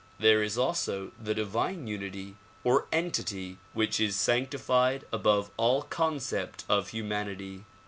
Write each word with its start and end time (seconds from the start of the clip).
There 0.19 0.41
is 0.41 0.57
also 0.57 1.11
the 1.21 1.35
divine 1.35 1.85
unity 1.85 2.33
or 2.63 2.87
entity 2.91 3.59
which 3.73 3.99
is 3.99 4.15
sanctified 4.15 5.05
above 5.13 5.51
all 5.57 5.83
concept 5.83 6.65
of 6.67 6.87
humanity. 6.89 7.65